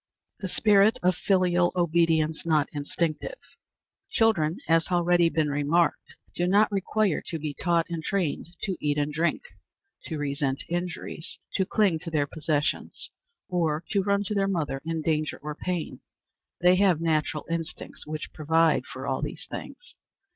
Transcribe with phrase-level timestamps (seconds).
[0.39, 3.37] The Spirit of filial Obedience not Instinctive.
[4.09, 8.75] Children, as has already been remarked, do not require to be taught and trained to
[8.79, 9.43] eat and drink,
[10.05, 13.11] to resent injuries, to cling to their possessions,
[13.47, 15.99] or to run to their mother in danger or pain.
[16.61, 19.93] They have natural instincts which provide for all these things.